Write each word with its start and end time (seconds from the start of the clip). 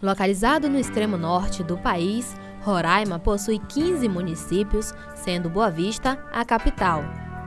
Localizado 0.00 0.68
no 0.70 0.78
extremo 0.78 1.16
norte 1.16 1.64
do 1.64 1.76
país, 1.76 2.36
Roraima 2.62 3.18
possui 3.18 3.58
15 3.58 4.08
municípios, 4.08 4.94
sendo 5.16 5.50
Boa 5.50 5.70
Vista 5.70 6.24
a 6.32 6.44
capital. 6.44 7.02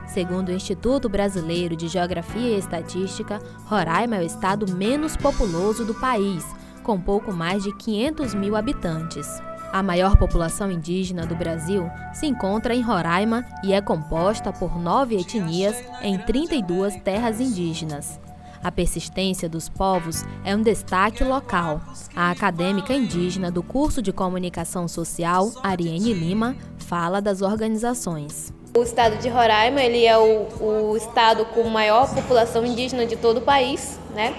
Segundo 0.06 0.50
o 0.50 0.52
Instituto 0.52 1.08
Brasileiro 1.08 1.74
de 1.74 1.88
Geografia 1.88 2.54
e 2.54 2.58
Estatística, 2.58 3.40
Roraima 3.64 4.16
é 4.16 4.20
o 4.20 4.26
estado 4.26 4.70
menos 4.74 5.16
populoso 5.16 5.86
do 5.86 5.94
país, 5.94 6.44
com 6.82 7.00
pouco 7.00 7.32
mais 7.32 7.62
de 7.62 7.74
500 7.74 8.34
mil 8.34 8.54
habitantes. 8.54 9.26
A 9.72 9.82
maior 9.82 10.18
população 10.18 10.70
indígena 10.70 11.24
do 11.24 11.34
Brasil 11.34 11.90
se 12.12 12.26
encontra 12.26 12.74
em 12.74 12.82
Roraima 12.82 13.46
e 13.64 13.72
é 13.72 13.80
composta 13.80 14.52
por 14.52 14.78
nove 14.78 15.16
etnias 15.16 15.82
em 16.02 16.18
32 16.18 16.96
terras 16.96 17.40
indígenas. 17.40 18.20
A 18.62 18.70
persistência 18.70 19.48
dos 19.48 19.68
povos 19.68 20.24
é 20.44 20.54
um 20.54 20.62
destaque 20.62 21.24
local. 21.24 21.80
A 22.14 22.30
acadêmica 22.30 22.94
indígena 22.94 23.50
do 23.50 23.62
curso 23.62 24.00
de 24.00 24.12
Comunicação 24.12 24.86
Social, 24.86 25.50
Ariane 25.62 26.12
Lima, 26.12 26.56
fala 26.78 27.20
das 27.20 27.42
organizações. 27.42 28.52
O 28.76 28.82
estado 28.82 29.18
de 29.18 29.28
Roraima 29.28 29.82
ele 29.82 30.04
é 30.06 30.16
o, 30.16 30.92
o 30.92 30.96
estado 30.96 31.44
com 31.46 31.64
maior 31.68 32.14
população 32.14 32.64
indígena 32.64 33.04
de 33.04 33.16
todo 33.16 33.38
o 33.38 33.42
país, 33.42 33.98
né? 34.14 34.34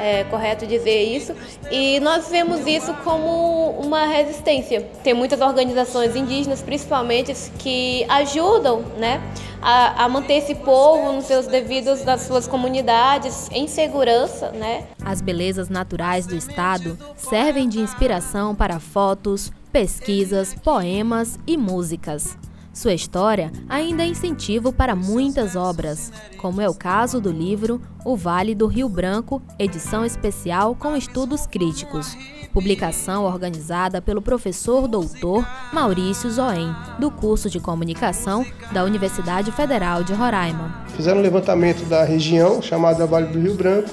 É 0.00 0.24
correto 0.24 0.66
dizer 0.66 1.02
isso. 1.02 1.34
E 1.70 2.00
nós 2.00 2.28
vemos 2.28 2.66
isso 2.66 2.92
como 3.04 3.70
uma 3.80 4.06
resistência. 4.06 4.82
Tem 5.02 5.14
muitas 5.14 5.40
organizações 5.40 6.14
indígenas, 6.16 6.62
principalmente, 6.62 7.34
que 7.58 8.04
ajudam 8.08 8.82
né, 8.98 9.20
a, 9.62 10.04
a 10.04 10.08
manter 10.08 10.34
esse 10.34 10.54
povo 10.54 11.12
nos 11.12 11.24
seus 11.24 11.46
devidos, 11.46 12.04
nas 12.04 12.22
suas 12.22 12.46
comunidades, 12.46 13.48
em 13.50 13.66
segurança. 13.66 14.50
Né? 14.50 14.84
As 15.04 15.20
belezas 15.20 15.68
naturais 15.68 16.26
do 16.26 16.36
estado 16.36 16.98
servem 17.16 17.68
de 17.68 17.80
inspiração 17.80 18.54
para 18.54 18.78
fotos, 18.78 19.52
pesquisas, 19.72 20.54
poemas 20.54 21.38
e 21.46 21.56
músicas. 21.56 22.36
Sua 22.74 22.92
história 22.92 23.52
ainda 23.68 24.02
é 24.02 24.06
incentivo 24.06 24.72
para 24.72 24.96
muitas 24.96 25.54
obras, 25.54 26.10
como 26.38 26.60
é 26.60 26.68
o 26.68 26.74
caso 26.74 27.20
do 27.20 27.30
livro 27.30 27.80
O 28.04 28.16
Vale 28.16 28.52
do 28.52 28.66
Rio 28.66 28.88
Branco, 28.88 29.40
edição 29.60 30.04
especial 30.04 30.74
com 30.74 30.96
estudos 30.96 31.46
críticos, 31.46 32.16
publicação 32.52 33.26
organizada 33.26 34.02
pelo 34.02 34.20
professor 34.20 34.88
doutor 34.88 35.46
Maurício 35.72 36.28
Zoen, 36.28 36.74
do 36.98 37.12
curso 37.12 37.48
de 37.48 37.60
comunicação 37.60 38.44
da 38.72 38.82
Universidade 38.82 39.52
Federal 39.52 40.02
de 40.02 40.12
Roraima. 40.12 40.84
Fizeram 40.96 41.20
um 41.20 41.22
levantamento 41.22 41.84
da 41.84 42.02
região, 42.02 42.60
chamada 42.60 43.06
Vale 43.06 43.28
do 43.28 43.38
Rio 43.38 43.54
Branco, 43.54 43.88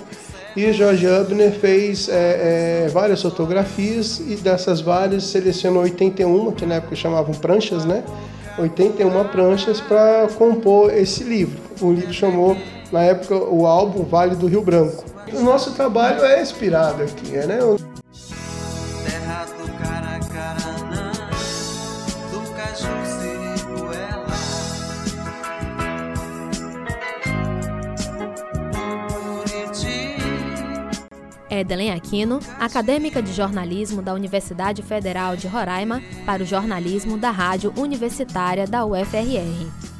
e 0.56 0.74
Jorge 0.74 1.08
Abner 1.08 1.52
fez 1.52 2.10
é, 2.10 2.86
é, 2.86 2.90
várias 2.90 3.22
fotografias 3.22 4.20
e 4.20 4.36
dessas 4.38 4.82
várias 4.82 5.26
selecionou 5.26 5.84
81, 5.84 6.52
que 6.54 6.66
na 6.66 6.76
época 6.76 6.96
chamavam 6.96 7.34
pranchas, 7.36 7.86
né? 7.86 8.04
81 8.58 9.24
pranchas 9.30 9.80
para 9.82 10.28
compor 10.30 10.94
esse 10.94 11.24
livro. 11.24 11.60
O 11.82 11.92
livro 11.92 12.14
chamou, 12.14 12.58
na 12.92 13.02
época, 13.02 13.36
o 13.36 13.66
álbum 13.66 14.04
Vale 14.04 14.36
do 14.36 14.48
Rio 14.48 14.62
Branco. 14.62 15.04
O 15.34 15.42
nosso 15.42 15.72
trabalho 15.72 16.24
é 16.24 16.42
inspirado 16.42 17.04
aqui, 17.04 17.32
né? 17.32 17.60
Terra 19.06 19.46
do 19.46 19.72
Caracaranã, 19.78 20.01
Edelen 31.52 31.92
Aquino, 31.92 32.40
acadêmica 32.58 33.22
de 33.22 33.34
jornalismo 33.34 34.02
da 34.02 34.14
Universidade 34.14 34.82
Federal 34.82 35.36
de 35.36 35.48
Roraima, 35.48 36.02
para 36.26 36.42
o 36.42 36.46
jornalismo 36.46 37.18
da 37.18 37.30
Rádio 37.30 37.74
Universitária 37.78 38.66
da 38.66 38.86
UFRR. 38.86 39.91